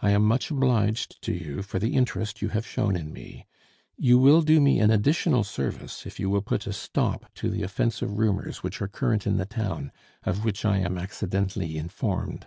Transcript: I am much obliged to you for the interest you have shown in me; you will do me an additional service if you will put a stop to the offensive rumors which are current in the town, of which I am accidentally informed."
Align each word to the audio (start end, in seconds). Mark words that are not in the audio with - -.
I 0.00 0.10
am 0.10 0.24
much 0.26 0.50
obliged 0.50 1.22
to 1.22 1.32
you 1.32 1.62
for 1.62 1.78
the 1.78 1.94
interest 1.94 2.42
you 2.42 2.48
have 2.48 2.66
shown 2.66 2.96
in 2.96 3.14
me; 3.14 3.46
you 3.96 4.18
will 4.18 4.42
do 4.42 4.60
me 4.60 4.78
an 4.78 4.90
additional 4.90 5.42
service 5.42 6.04
if 6.04 6.20
you 6.20 6.28
will 6.28 6.42
put 6.42 6.66
a 6.66 6.72
stop 6.74 7.32
to 7.36 7.48
the 7.48 7.62
offensive 7.62 8.12
rumors 8.18 8.62
which 8.62 8.82
are 8.82 8.88
current 8.88 9.26
in 9.26 9.38
the 9.38 9.46
town, 9.46 9.90
of 10.22 10.44
which 10.44 10.66
I 10.66 10.80
am 10.80 10.98
accidentally 10.98 11.78
informed." 11.78 12.46